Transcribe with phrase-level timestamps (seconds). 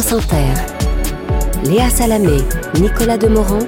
[0.00, 0.16] France.
[1.64, 2.38] Léa Salamé,
[2.80, 3.58] Nicolas Demorand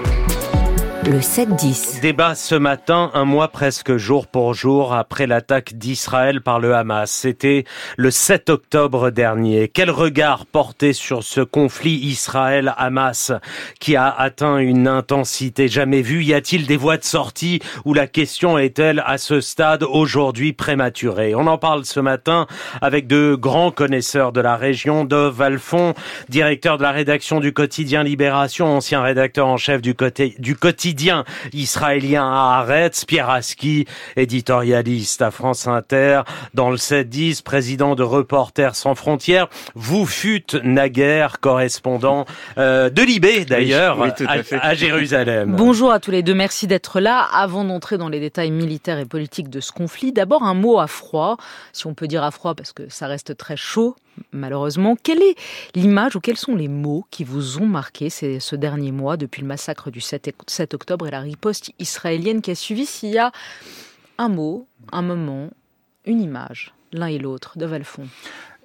[1.06, 2.00] le 7-10.
[2.00, 7.10] Débat ce matin, un mois presque jour pour jour après l'attaque d'Israël par le Hamas.
[7.10, 7.64] C'était
[7.96, 9.68] le 7 octobre dernier.
[9.68, 13.32] Quel regard porter sur ce conflit Israël-Hamas
[13.80, 16.22] qui a atteint une intensité jamais vue?
[16.22, 17.60] Y a-t-il des voies de sortie?
[17.84, 21.34] Ou la question est-elle à ce stade aujourd'hui prématurée?
[21.34, 22.46] On en parle ce matin
[22.80, 25.04] avec de grands connaisseurs de la région.
[25.04, 25.92] Dov Valfond,
[26.30, 30.93] directeur de la rédaction du quotidien Libération, ancien rédacteur en chef du, côté, du quotidien
[31.52, 36.22] israélien à Haaretz, Pierre Aski, éditorialiste à France Inter,
[36.54, 39.48] dans le 7-10, président de Reporters sans frontières.
[39.74, 42.24] Vous fûtes naguère correspondant
[42.58, 43.98] euh, de Libé d'ailleurs
[44.60, 45.54] à, Jérusalem.
[45.56, 47.20] Bonjour à tous les deux, merci d'être là.
[47.32, 50.86] Avant d'entrer dans les détails militaires et politiques de ce conflit, d'abord un mot à
[50.86, 51.36] froid,
[51.72, 53.96] si on peut dire à froid parce que ça reste très chaud
[54.32, 54.96] malheureusement.
[55.00, 55.36] Quelle est
[55.74, 59.42] l'image ou quels sont les mots qui vous ont marqué ces, ce dernier mois depuis
[59.42, 60.28] le massacre du 7,
[60.74, 63.32] octobre et la riposte israélienne qui a suivi S'il y a
[64.18, 65.50] un mot, un moment,
[66.04, 68.08] une image, l'un et l'autre, de Valfond?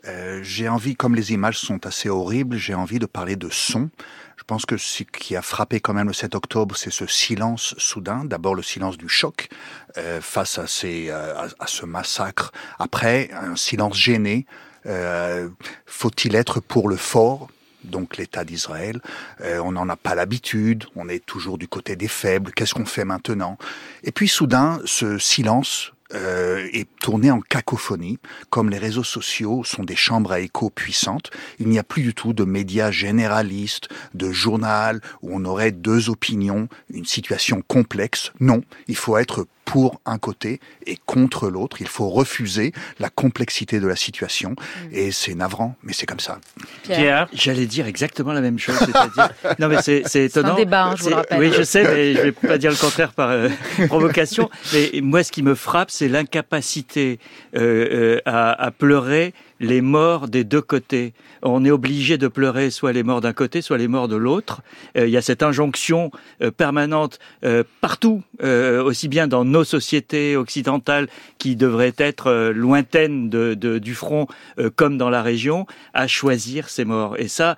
[0.08, 3.90] Euh, j'ai envie, comme les images sont assez horribles, j'ai envie de parler de son.
[4.38, 7.76] Je pense que ce qui a frappé quand même le 7 octobre, c'est ce silence
[7.78, 8.24] soudain.
[8.24, 9.50] D'abord le silence du choc
[9.98, 12.52] euh, face euh, à, ce massacre.
[12.80, 14.46] Après, un silence gêné,
[14.86, 15.50] euh,
[15.86, 17.50] faut-il être pour le fort
[17.86, 19.02] donc l'État d'Israël?
[19.42, 22.86] Euh, on n'en a pas l'habitude, on est toujours du côté des faibles, qu'est-ce qu'on
[22.86, 23.58] fait maintenant?
[24.04, 28.18] Et puis soudain, ce silence euh, est tourné en cacophonie.
[28.50, 32.16] Comme les réseaux sociaux sont des chambres à écho puissantes, il n'y a plus du
[32.16, 38.32] tout de médias généralistes, de journal où on aurait deux opinions, une situation complexe.
[38.40, 41.78] Non, il faut être pour un côté et contre l'autre.
[41.80, 44.56] Il faut refuser la complexité de la situation.
[44.56, 44.94] Mm.
[44.94, 46.40] Et c'est navrant, mais c'est comme ça.
[46.82, 48.80] Pierre, J'allais dire exactement la même chose.
[48.80, 50.30] C'est-à-dire, non mais c'est, étonnant.
[50.32, 51.40] C'est un débat, hein, je vous le rappelle.
[51.40, 53.50] Oui, je sais, mais je vais pas dire le contraire par euh,
[53.88, 54.50] provocation.
[54.74, 57.20] Mais moi, ce qui me frappe, c'est l'incapacité
[57.56, 61.14] euh, euh, à, à pleurer les morts des deux côtés.
[61.42, 64.62] On est obligé de pleurer soit les morts d'un côté, soit les morts de l'autre.
[64.98, 66.12] Euh, il y a cette injonction
[66.42, 73.96] euh, permanente euh, partout, aussi bien dans nos sociétés occidentales qui devraient être lointaines du
[73.96, 74.28] front,
[74.76, 77.18] comme dans la région, à choisir ces morts.
[77.18, 77.58] Et ça,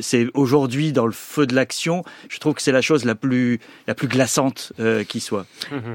[0.00, 2.04] c'est aujourd'hui dans le feu de l'action.
[2.28, 4.72] Je trouve que c'est la chose la plus la plus glaçante
[5.08, 5.46] qui soit.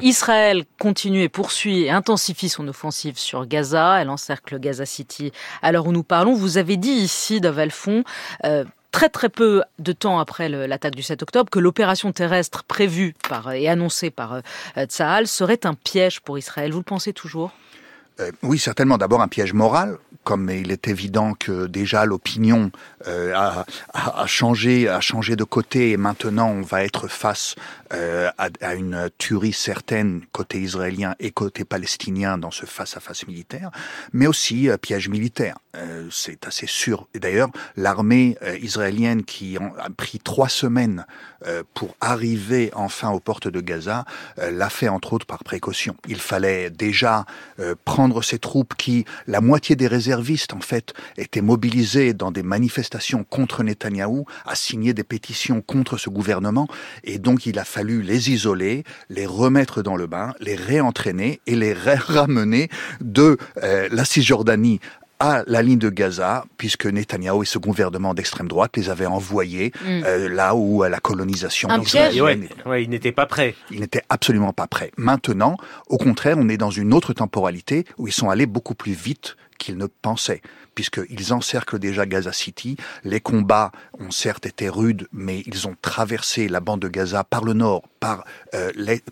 [0.01, 3.99] Israël continue et poursuit et intensifie son offensive sur Gaza.
[3.99, 6.33] Elle encercle Gaza City à l'heure où nous parlons.
[6.33, 8.03] Vous avez dit ici, de Valfond,
[8.45, 13.15] euh, très très peu de temps après l'attaque du 7 octobre que l'opération terrestre prévue
[13.27, 16.71] par, et annoncée par euh, Tsahal serait un piège pour Israël.
[16.71, 17.51] Vous le pensez toujours?
[18.19, 18.97] Euh, oui, certainement.
[18.97, 22.71] D'abord un piège moral, comme il est évident que déjà l'opinion
[23.07, 27.55] euh, a, a, changé, a changé de côté et maintenant on va être face
[27.93, 33.71] euh, à, à, une tuerie certaine côté israélien et côté palestinien dans ce face-à-face militaire,
[34.13, 35.57] mais aussi euh, piège militaire.
[35.75, 37.07] Euh, c'est assez sûr.
[37.15, 41.05] D'ailleurs, l'armée euh, israélienne qui a pris trois semaines
[41.73, 44.05] pour arriver enfin aux portes de Gaza
[44.37, 45.95] l'a fait entre autres par précaution.
[46.07, 47.25] Il fallait déjà
[47.85, 53.23] prendre ces troupes qui, la moitié des réservistes en fait, étaient mobilisés dans des manifestations
[53.23, 56.67] contre Netanyahou, à signer des pétitions contre ce gouvernement,
[57.03, 61.39] et donc il a fallu fallu les isoler, les remettre dans le bain, les réentraîner
[61.47, 61.71] et les
[62.17, 62.67] ramener
[62.99, 64.81] de euh, la Cisjordanie
[65.19, 69.73] à la ligne de Gaza, puisque Netanyahou et ce gouvernement d'extrême droite les avaient envoyés
[69.83, 70.03] mm.
[70.05, 73.55] euh, là où la colonisation Un piège ouais, il n'était pas prêt.
[73.69, 74.91] Il n'était absolument pas prêt.
[74.97, 75.57] Maintenant,
[75.87, 79.35] au contraire, on est dans une autre temporalité où ils sont allés beaucoup plus vite
[79.59, 80.41] qu'ils ne pensaient,
[80.73, 82.77] puisqu'ils encerclent déjà Gaza City.
[83.03, 87.43] Les combats ont certes été rudes, mais ils ont traversé la bande de Gaza par
[87.43, 88.25] le nord, par
[88.55, 89.03] euh, l'est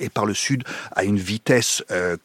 [0.00, 2.16] et par le sud à une vitesse, euh,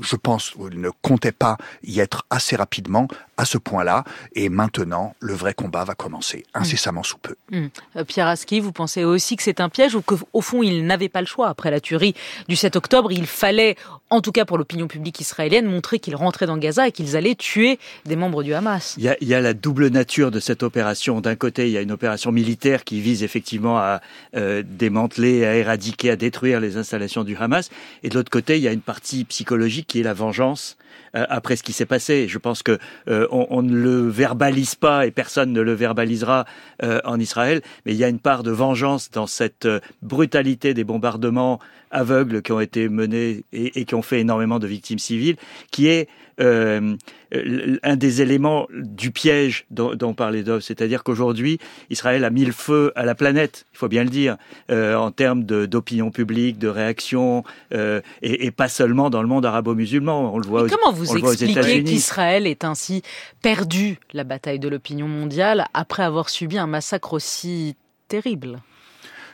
[0.00, 3.08] je pense, ils ne comptaient pas y être assez rapidement
[3.42, 4.04] à ce point-là.
[4.36, 7.34] Et maintenant, le vrai combat va commencer incessamment sous peu.
[7.50, 7.66] Mmh.
[7.96, 11.08] Euh, Pierre Aski, vous pensez aussi que c'est un piège ou qu'au fond, il n'avait
[11.08, 12.14] pas le choix après la tuerie
[12.48, 13.10] du 7 octobre?
[13.10, 13.74] Il fallait,
[14.10, 17.34] en tout cas pour l'opinion publique israélienne, montrer qu'ils rentraient dans Gaza et qu'ils allaient
[17.34, 18.94] tuer des membres du Hamas.
[18.96, 21.20] Il y a, il y a la double nature de cette opération.
[21.20, 24.00] D'un côté, il y a une opération militaire qui vise effectivement à
[24.36, 27.70] euh, démanteler, à éradiquer, à détruire les installations du Hamas.
[28.04, 30.76] Et de l'autre côté, il y a une partie psychologique qui est la vengeance
[31.14, 32.26] euh, après ce qui s'est passé.
[32.26, 32.78] Je pense que
[33.08, 36.44] euh, on, ne le verbalise pas et personne ne le verbalisera
[36.82, 39.66] euh, en Israël, mais il y a une part de vengeance dans cette
[40.02, 41.58] brutalité des bombardements
[41.90, 45.36] aveugles qui ont été menés et qui ont fait énormément de victimes civiles,
[45.70, 46.08] qui est
[46.38, 51.58] un des éléments du piège dont, dont parlait Dov, c'est-à-dire qu'aujourd'hui,
[51.90, 54.36] Israël a mis le feu à la planète, il faut bien le dire,
[54.70, 60.34] en termes d'opinion publique, de réaction, et, et, pas seulement dans le monde arabo-musulman.
[60.34, 60.68] On le voit.
[60.68, 63.02] comment vous expliquez qu'Israël ait ainsi
[63.42, 67.76] perdu la bataille de l'opinion mondiale après avoir subi un massacre aussi
[68.08, 68.60] terrible?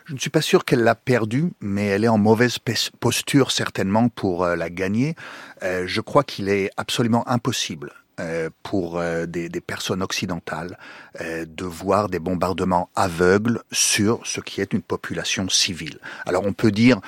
[0.09, 2.57] Je ne suis pas sûr qu'elle l'a perdue, mais elle est en mauvaise
[2.99, 5.15] posture certainement pour euh, la gagner.
[5.63, 7.93] Euh, je crois qu'il est absolument impossible
[8.63, 10.79] pour euh, des, des, personnes occidentales
[11.21, 15.99] euh, de voir des bombardements aveugles sur ce qui est une population civile.
[16.27, 17.01] Alors on peut dire,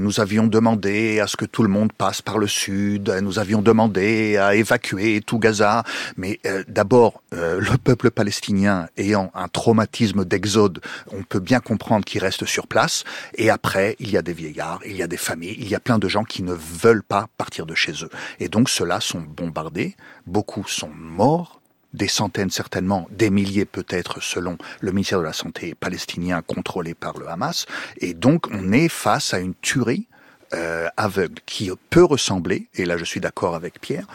[0.00, 3.62] nous avions demandé à ce que tout le monde passe par le sud, nous avions
[3.62, 5.84] demandé à évacuer tout Gaza,
[6.16, 10.80] mais d'abord, le peuple palestinien ayant un traumatisme d'exode,
[11.12, 14.80] on peut bien comprendre qu'il reste sur place, et après, il y a des vieillards,
[14.86, 17.28] il y a des familles, il y a plein de gens qui ne veulent pas
[17.36, 18.10] partir de chez eux.
[18.40, 19.96] Et donc ceux-là sont bombardés,
[20.26, 21.60] beaucoup beaucoup sont morts,
[21.92, 27.18] des centaines certainement, des milliers peut-être selon le ministère de la Santé palestinien contrôlé par
[27.18, 27.66] le Hamas.
[27.98, 30.07] Et donc on est face à une tuerie
[30.54, 34.06] euh, aveugle qui peut ressembler, et là je suis d'accord avec Pierre,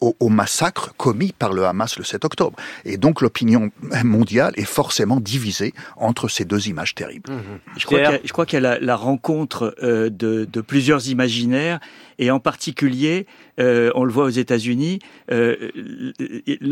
[0.00, 2.56] au, massacre commis par le Hamas le 7 octobre.
[2.84, 3.70] Et donc l'opinion
[4.04, 7.30] mondiale est forcément divisée entre ces deux images terribles.
[7.76, 11.80] Je, crois qu'il y, a la, rencontre euh, de, de, plusieurs imaginaires,
[12.18, 13.26] et en particulier,
[13.60, 14.98] euh, on le voit aux États-Unis,
[15.30, 15.70] euh,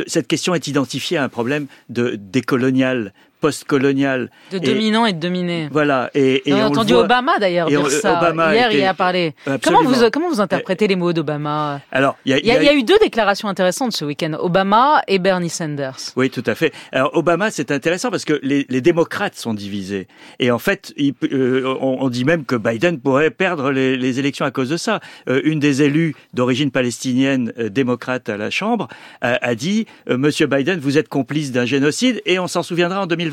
[0.07, 4.31] cette question est identifiée à un problème de décolonial post-colonial.
[4.51, 5.69] De dominant et, de dominé.
[5.71, 6.11] Voilà.
[6.15, 8.33] Et, on, a entendu Obama d'ailleurs dire ça.
[8.53, 9.35] Hier, il a parlé.
[9.63, 11.81] Comment vous, comment vous interprétez les mots d'Obama?
[11.93, 15.97] Alors, il y, a eu deux déclarations intéressantes ce week-end Obama et Bernie Sanders.
[16.17, 16.73] Oui, tout à fait.
[16.93, 20.07] Alors, Obama, c'est intéressant parce que les, démocrates sont divisés.
[20.39, 20.95] Et en fait,
[21.33, 25.01] euh, on, dit même que Biden pourrait perdre les, élections à cause de ça.
[25.29, 28.89] Euh, une des élus d'origine palestinienne euh, démocrate à la Chambre
[29.21, 33.26] a, dit Monsieur Biden, vous êtes complice d'un génocide et on s'en souviendra en 2020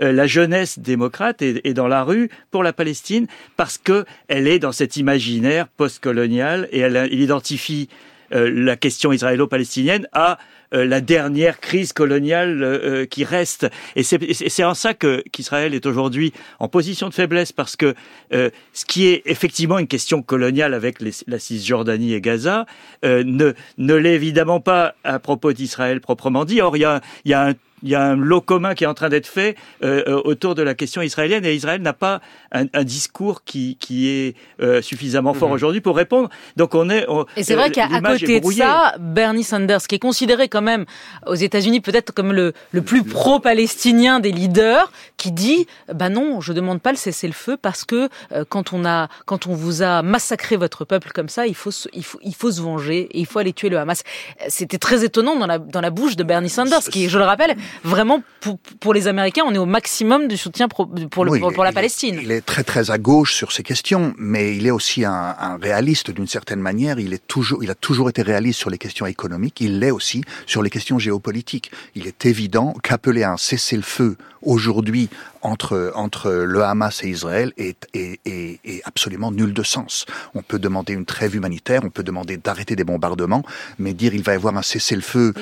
[0.00, 3.26] euh, la jeunesse démocrate est, dans la rue pour la Palestine
[3.56, 7.88] parce que elle est dans cet imaginaire postcolonial et elle, identifie
[8.34, 10.38] euh, la question israélo-palestinienne à
[10.74, 13.68] euh, la dernière crise coloniale qui reste.
[13.96, 17.94] Et c'est en ça qu'Israël est aujourd'hui en position de faiblesse parce que
[18.30, 22.66] ce qui est effectivement une question coloniale avec la Cisjordanie et Gaza
[23.02, 26.60] ne, ne l'est évidemment pas à propos d'Israël proprement dit.
[26.60, 26.80] Or, il
[27.24, 30.02] y a, il y a un lot commun qui est en train d'être fait euh,
[30.06, 32.20] euh, autour de la question israélienne et Israël n'a pas
[32.52, 35.54] un, un, discours qui, qui est euh, suffisamment fort mhm.
[35.54, 36.28] aujourd'hui pour répondre.
[36.56, 37.06] Donc on est.
[37.36, 40.84] et c'est vrai qu'à côté de ça, Bernie Sanders, qui est considéré quand même
[41.26, 46.52] aux États-Unis peut-être comme le, le plus pro-palestinien des leaders, qui dit bah non, je
[46.52, 48.08] demande pas le cessez-le-feu parce que
[48.48, 52.04] quand on a quand on vous a massacré votre peuple comme ça, il faut il
[52.04, 54.02] faut il faut se venger et il faut aller tuer le Hamas.
[54.48, 57.56] C'était très étonnant dans la dans la bouche de Bernie Sanders, qui je le rappelle
[57.84, 61.64] vraiment, pour, pour, les Américains, on est au maximum du soutien pour, pour, le, pour,
[61.64, 62.18] la Palestine.
[62.22, 65.56] Il est très très à gauche sur ces questions, mais il est aussi un, un
[65.56, 66.98] réaliste d'une certaine manière.
[66.98, 69.60] Il est toujours, il a toujours été réaliste sur les questions économiques.
[69.60, 71.70] Il l'est aussi sur les questions géopolitiques.
[71.94, 75.08] Il est évident qu'appeler un cessez-le-feu aujourd'hui
[75.42, 80.06] entre, entre le Hamas et Israël est, est, est, est, absolument nul de sens.
[80.34, 83.44] On peut demander une trêve humanitaire, on peut demander d'arrêter des bombardements,
[83.78, 85.34] mais dire il va y avoir un cessez-le-feu,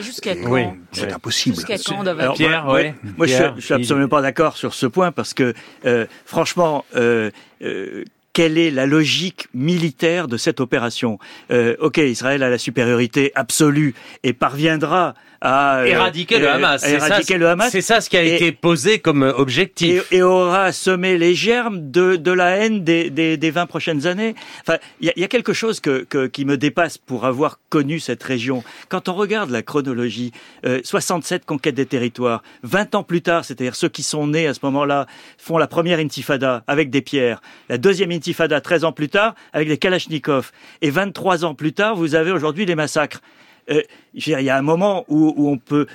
[0.93, 1.63] c'est impossible.
[2.07, 2.81] Alors, Pierre, moi,
[3.17, 5.55] moi je, je, suis absolument pas d'accord sur ce point parce que,
[5.85, 7.31] euh, franchement, euh,
[7.63, 8.05] euh,
[8.37, 11.19] quelle est la logique militaire de cette opération?
[11.51, 13.95] Euh, Ok, Israël a la supériorité absolue
[14.25, 16.85] et parviendra à euh, éradiquer le Hamas.
[16.85, 17.71] Éradiquer le Hamas.
[17.71, 20.11] C'est ça ce qui a été posé comme objectif.
[20.13, 24.35] Et, aura semé les germes de, de la haine des, des, des 20 prochaines années.
[24.63, 28.01] Enfin, il y, y a, quelque chose que, que, qui me dépasse pour avoir connu
[28.01, 28.65] cette région.
[28.89, 30.33] Quand on regarde la chronologie,
[30.65, 34.55] euh, 67 conquêtes des territoires, 20 ans plus tard, c'est-à-dire ceux qui sont nés à
[34.55, 35.07] ce moment-là,
[35.39, 37.41] font la première intifada avec des pierres.
[37.69, 40.53] La deuxième intifada 13 ans plus tard avec des kalachnikovs.
[40.83, 43.21] Et 23 ans plus tard, vous avez aujourd'hui les massacres.
[43.71, 43.83] Euh,
[44.15, 45.87] il y a un moment où, on peut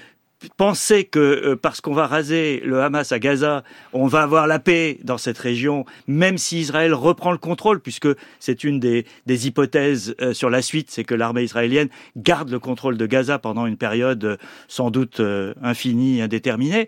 [0.58, 3.64] penser que euh, parce qu'on va raser le Hamas à Gaza,
[3.94, 8.08] on va avoir la paix dans cette région, même si Israël reprend le contrôle, puisque
[8.40, 12.98] c'est une des, hypothèses euh, sur la suite, c'est que l'armée israélienne garde le contrôle
[12.98, 15.22] de Gaza pendant une période sans doute
[15.62, 16.88] infinie, indéterminée.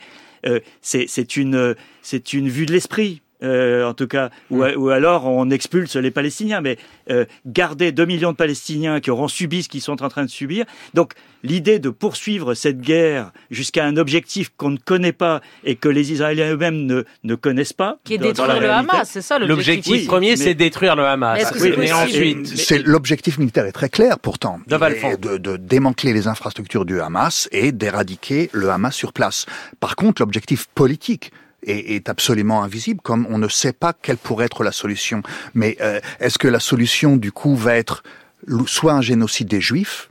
[0.82, 1.76] c'est une
[2.50, 6.62] vue de l'esprit euh, en tout cas, ou, ou, alors on expulse les Palestiniens.
[6.62, 6.78] Mais
[7.10, 10.30] euh, garder 2 millions de Palestiniens qui auront subi ce qu'ils sont en train de
[10.30, 10.66] subir.
[10.94, 15.90] Donc l'idée de poursuivre cette guerre jusqu'à un objectif qu'on ne connaît pas et que
[15.90, 17.98] les Israéliens eux-mêmes ne, ne connaissent pas.
[18.04, 19.88] Qui est détruire le Hamas, c'est ça l'objectif.
[19.88, 21.54] L'objectif premier, c'est détruire le Hamas.
[21.78, 26.86] Mais ensuite, c'est l'objectif militaire est très clair pourtant, de, de, de démanteler les infrastructures
[26.86, 29.46] du Hamas et d'éradiquer le Hamas sur place.
[29.80, 31.32] Par contre, l'objectif politique
[31.66, 35.24] est, est, absolument invisible, comme on ne sait pas quelle pourrait être la solution.
[35.54, 38.04] Mais euh, est-ce que la solution, du coup, va être
[38.66, 40.10] soit un génocide des Juifs,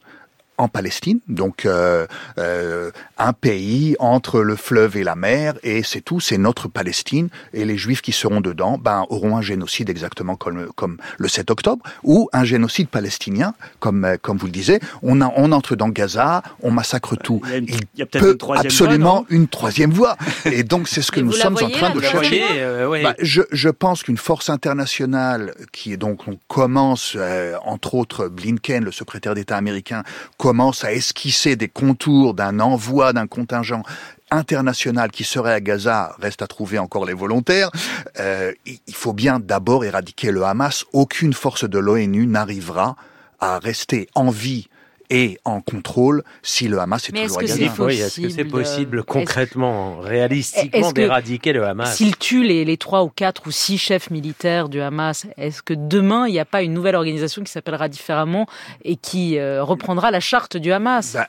[0.58, 2.06] en Palestine, donc euh,
[2.38, 7.28] euh, un pays entre le fleuve et la mer, et c'est tout, c'est notre Palestine,
[7.52, 11.50] et les Juifs qui seront dedans ben, auront un génocide exactement comme, comme le 7
[11.50, 15.74] octobre, ou un génocide palestinien, comme, euh, comme vous le disiez, on, a, on entre
[15.74, 17.40] dans Gaza, on massacre tout.
[17.44, 20.62] Il, y a une, il y a peut une absolument voie, une troisième voie, et
[20.62, 22.42] donc c'est ce que Et nous sommes en train de chercher.
[22.52, 23.02] euh.
[23.02, 28.28] Bah, je, je pense qu'une force internationale qui est donc on commence euh, entre autres
[28.28, 30.02] Blinken, le secrétaire d'État américain,
[30.42, 33.84] commence à esquisser des contours d'un envoi d'un contingent
[34.32, 37.70] international qui serait à Gaza, reste à trouver encore les volontaires,
[38.18, 40.84] euh, il faut bien d'abord éradiquer le Hamas.
[40.92, 42.96] Aucune force de l'ONU n'arrivera
[43.38, 44.66] à rester en vie
[45.12, 47.74] et en contrôle si le Hamas est Mais toujours à est-ce que Gaza.
[47.76, 52.64] c'est Oui, est-ce que c'est possible, euh, concrètement, réalistiquement, d'éradiquer le Hamas S'il tue les,
[52.64, 56.40] les trois ou quatre ou six chefs militaires du Hamas, est-ce que demain, il n'y
[56.40, 58.46] a pas une nouvelle organisation qui s'appellera différemment
[58.84, 61.12] et qui euh, reprendra la charte du Hamas?
[61.12, 61.28] Bah,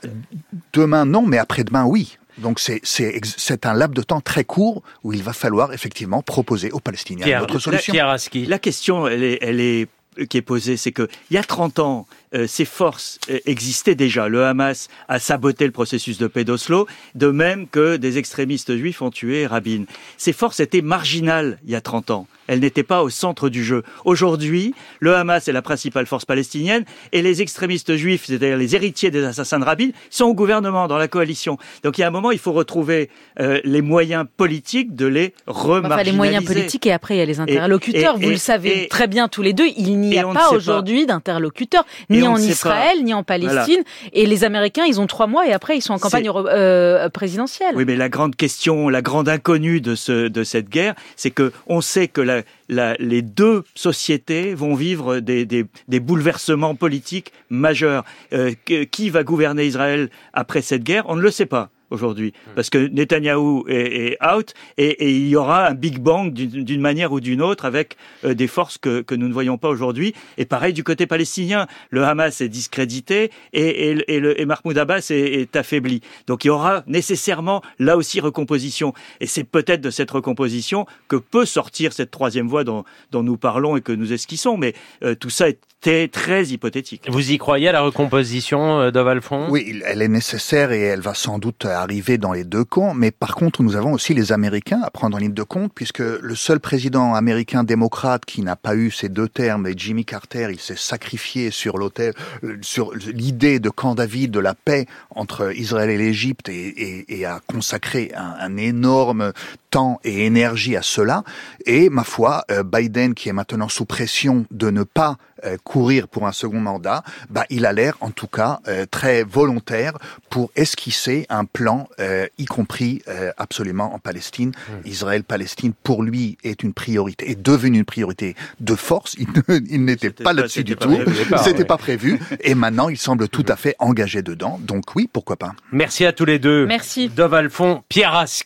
[0.72, 2.18] demain, non, mais après-demain, oui.
[2.38, 6.80] Donc c'est un laps de temps très court où il va falloir effectivement proposer aux
[6.80, 7.94] Palestiniens Pierre, une autre solution.
[7.94, 8.16] Pierre.
[8.48, 9.88] La question, elle est, elle est
[10.30, 13.96] qui est posée, c'est que il y a 30 ans, euh, ces forces euh, existaient
[13.96, 14.28] déjà.
[14.28, 19.02] Le Hamas a saboté le processus de paix d'Oslo, de même que des extrémistes juifs
[19.02, 19.84] ont tué Rabin.
[20.18, 22.28] Ces forces étaient marginales il y a 30 ans.
[22.48, 23.84] Elles n'étaient pas au centre du jeu.
[24.04, 29.12] Aujourd'hui, le Hamas est la principale force palestinienne et les extrémistes juifs, c'est-à-dire les héritiers
[29.12, 31.58] des assassins de Rabin, sont au gouvernement, dans la coalition.
[31.84, 33.10] Donc il y a un moment, il faut retrouver
[33.40, 35.94] euh, les moyens politiques de les remarginaliser.
[35.94, 38.16] Enfin, les moyens politiques et après il y a les interlocuteurs.
[38.18, 39.68] et- Vous et- le savez très bien tous les deux.
[39.78, 41.86] Il n'y a pas aujourd'hui d'interlocuteurs,
[42.24, 43.84] ni en Israël, ni en Palestine.
[44.14, 47.76] Et les Américains, ils ont trois mois et après ils sont en campagne euh, présidentielle.
[47.76, 51.52] Oui, mais la grande question, la grande inconnue de, ce, de cette guerre, c'est que
[51.68, 57.32] on sait que la, la, les deux sociétés vont vivre des, des, des bouleversements politiques
[57.50, 58.04] majeurs.
[58.34, 58.52] Euh,
[58.92, 61.06] qui va gouverner Israël après cette guerre?
[61.08, 65.28] On ne le sait pas aujourd'hui, parce que Netanyahou est, est out et, et il
[65.30, 67.96] y aura un Big Bang d'une manière ou d'une autre avec
[68.26, 70.14] euh, des forces que, que nous ne voyons pas aujourd'hui.
[70.38, 74.78] Et pareil du côté palestinien, le Hamas est discrédité et, et, et, le, et Mahmoud
[74.78, 76.02] Abbas est, est affaibli.
[76.28, 78.94] Donc il y aura nécessairement là aussi recomposition.
[79.20, 83.38] Et c'est peut-être de cette recomposition que peut sortir cette troisième voie dont, dont nous
[83.38, 84.58] parlons et que nous esquissons.
[84.58, 84.74] Mais
[85.04, 87.04] euh, tout ça était très hypothétique.
[87.08, 89.50] Vous y croyez à la recomposition euh, d'Ovalfond?
[89.50, 92.94] Oui, elle est nécessaire et elle va sans doute arriver dans les deux camps.
[92.94, 96.00] Mais par contre, nous avons aussi les Américains à prendre en ligne de compte, puisque
[96.00, 100.48] le seul président américain démocrate qui n'a pas eu ces deux termes est Jimmy Carter.
[100.52, 102.14] Il s'est sacrifié sur l'autel,
[102.44, 107.40] euh, sur l'idée de Camp David, de la paix entre Israël et l'Égypte, et, a
[107.48, 109.32] consacré un, énorme
[109.70, 111.24] temps et énergie à cela.
[111.66, 115.18] Et ma foi, euh, Biden, qui est maintenant sous pression de ne pas
[115.64, 119.94] courir pour un second mandat, bah, il a l'air en tout cas euh, très volontaire
[120.30, 124.52] pour esquisser un plan, euh, y compris euh, absolument en Palestine.
[124.86, 129.16] Israël-Palestine, pour lui, est une priorité, est devenue une priorité de force.
[129.18, 130.98] Il, n'était pas là-dessus du pas tout.
[131.44, 131.66] C'était ouais.
[131.66, 132.20] pas prévu.
[132.42, 134.60] Et maintenant, il semble tout à fait engagé dedans.
[134.62, 135.54] Donc oui, pourquoi pas.
[135.72, 136.66] Merci à tous les deux.
[136.66, 137.10] Merci.
[137.10, 138.44] Dovalfond, Pierre Aski.